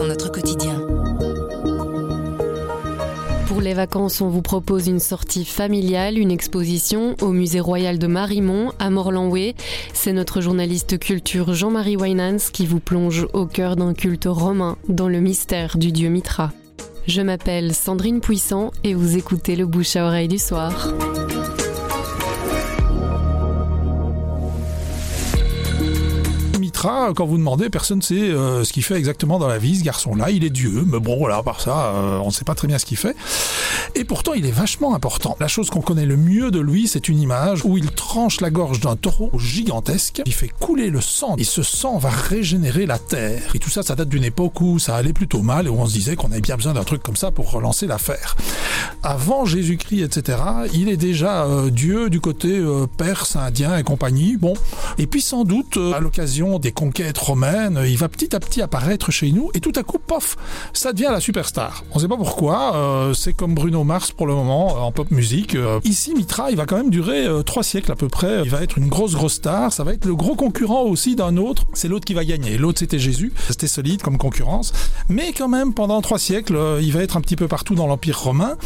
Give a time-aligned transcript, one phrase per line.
[0.00, 0.80] notre quotidien.
[3.46, 8.06] Pour les vacances, on vous propose une sortie familiale, une exposition au musée royal de
[8.06, 9.54] Marimont à Morlanway.
[9.92, 15.08] C'est notre journaliste culture Jean-Marie Winans qui vous plonge au cœur d'un culte romain dans
[15.08, 16.52] le mystère du dieu Mitra.
[17.06, 20.72] Je m'appelle Sandrine Puissant et vous écoutez le bouche à oreille du soir.
[26.82, 29.84] Quand vous demandez, personne ne sait euh, ce qu'il fait exactement dans la vie, ce
[29.84, 30.30] garçon-là.
[30.30, 32.68] Il est Dieu, mais bon, voilà, à part ça, euh, on ne sait pas très
[32.68, 33.16] bien ce qu'il fait.
[33.94, 35.36] Et pourtant, il est vachement important.
[35.38, 38.50] La chose qu'on connaît le mieux de lui, c'est une image où il tranche la
[38.50, 42.98] gorge d'un taureau gigantesque, il fait couler le sang, et ce sang va régénérer la
[42.98, 43.52] terre.
[43.54, 45.86] Et tout ça, ça date d'une époque où ça allait plutôt mal et où on
[45.86, 48.36] se disait qu'on avait bien besoin d'un truc comme ça pour relancer l'affaire.
[49.02, 50.38] Avant Jésus-Christ, etc.,
[50.72, 52.62] il est déjà euh, Dieu du côté
[52.96, 54.36] perse, indien et compagnie.
[54.36, 54.54] Bon,
[54.98, 59.10] et puis sans doute, à l'occasion des conquêtes romaines, il va petit à petit apparaître
[59.10, 60.36] chez nous et tout à coup, pof,
[60.72, 61.84] ça devient la superstar.
[61.90, 64.92] On ne sait pas pourquoi, euh, c'est comme Bruno Mars pour le moment euh, en
[64.92, 65.54] pop musique.
[65.54, 68.42] Euh, ici, Mitra, il va quand même durer trois siècles à peu près.
[68.44, 69.72] Il va être une grosse grosse star.
[69.72, 71.64] Ça va être le gros concurrent aussi d'un autre.
[71.74, 72.58] C'est l'autre qui va gagner.
[72.58, 73.32] L'autre c'était Jésus.
[73.48, 74.72] C'était solide comme concurrence,
[75.08, 78.18] mais quand même pendant trois siècles, il va être un petit peu partout dans l'Empire
[78.18, 78.56] romain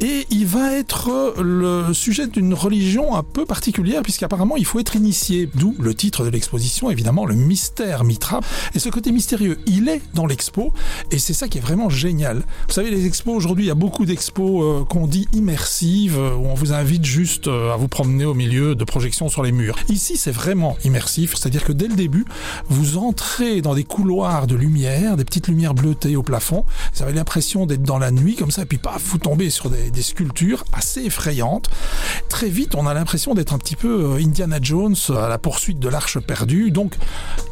[0.00, 4.96] et il va être le sujet d'une religion un peu particulière puisqu'apparemment il faut être
[4.96, 5.48] initié.
[5.54, 8.40] D'où le titre de l'exposition, évidemment, le mystère Mitra.
[8.74, 10.72] Et ce côté mystérieux, il est dans l'expo,
[11.10, 12.38] et c'est ça qui est vraiment génial.
[12.68, 16.34] Vous savez, les expos, aujourd'hui, il y a beaucoup d'expos euh, qu'on dit immersives, euh,
[16.34, 19.52] où on vous invite juste euh, à vous promener au milieu de projections sur les
[19.52, 19.76] murs.
[19.88, 22.24] Ici, c'est vraiment immersif, c'est-à-dire que dès le début,
[22.68, 27.12] vous entrez dans des couloirs de lumière, des petites lumières bleutées au plafond, vous avez
[27.12, 30.64] l'impression d'être dans la nuit comme ça, et puis paf, vous tombez sur des, sculptures
[30.72, 31.70] assez effrayantes.
[32.28, 35.88] Très vite, on a l'impression d'être un petit peu Indiana Jones à la poursuite de
[35.88, 36.96] l'arche perdue, donc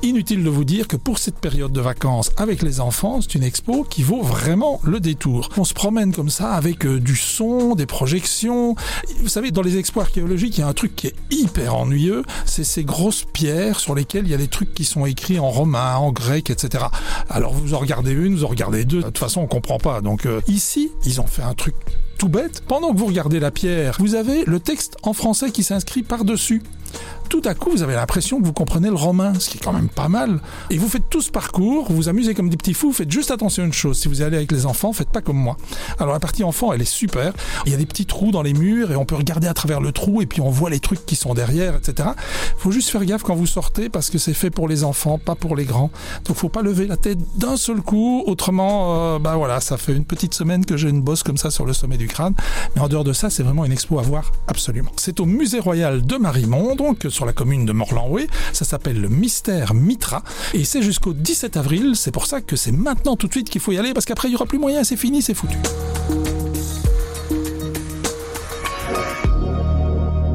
[0.04, 3.44] Inutile de vous dire que pour cette période de vacances avec les enfants, c'est une
[3.44, 5.48] expo qui vaut vraiment le détour.
[5.56, 8.74] On se promène comme ça avec du son, des projections.
[9.20, 12.22] Vous savez, dans les expos archéologiques, il y a un truc qui est hyper ennuyeux,
[12.46, 15.50] c'est ces grosses pierres sur lesquelles il y a des trucs qui sont écrits en
[15.50, 16.84] romain, en grec, etc.
[17.28, 20.00] Alors vous en regardez une, vous en regardez deux, de toute façon on comprend pas.
[20.00, 21.74] Donc euh, ici, ils ont fait un truc
[22.18, 22.62] tout bête.
[22.68, 26.62] Pendant que vous regardez la pierre, vous avez le texte en français qui s'inscrit par-dessus
[27.32, 29.72] tout à coup, vous avez l'impression que vous comprenez le romain, ce qui est quand
[29.72, 30.40] même pas mal.
[30.68, 33.30] Et vous faites tout ce parcours, vous vous amusez comme des petits fous, faites juste
[33.30, 35.56] attention à une chose, si vous allez avec les enfants, faites pas comme moi.
[35.98, 37.32] Alors la partie enfant, elle est super.
[37.64, 39.80] Il y a des petits trous dans les murs et on peut regarder à travers
[39.80, 42.10] le trou et puis on voit les trucs qui sont derrière, etc.
[42.58, 45.34] Faut juste faire gaffe quand vous sortez parce que c'est fait pour les enfants, pas
[45.34, 45.90] pour les grands.
[46.26, 49.94] Donc faut pas lever la tête d'un seul coup, autrement, euh, bah voilà, ça fait
[49.94, 52.34] une petite semaine que j'ai une bosse comme ça sur le sommet du crâne.
[52.76, 54.92] Mais en dehors de ça, c'est vraiment une expo à voir absolument.
[54.98, 58.26] C'est au musée royal de Marimont, donc sur la commune de Morlanway.
[58.52, 61.92] Ça s'appelle le Mystère Mitra et c'est jusqu'au 17 avril.
[61.94, 64.28] C'est pour ça que c'est maintenant tout de suite qu'il faut y aller parce qu'après
[64.28, 65.56] il y aura plus moyen, c'est fini, c'est foutu.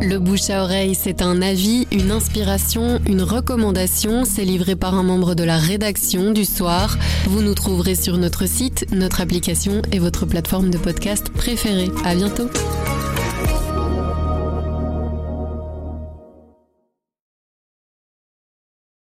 [0.01, 4.23] Le bouche à oreille, c'est un avis, une inspiration, une recommandation.
[4.23, 6.97] C'est livré par un membre de la rédaction du soir.
[7.25, 11.91] Vous nous trouverez sur notre site, notre application et votre plateforme de podcast préférée.
[12.05, 12.49] À bientôt.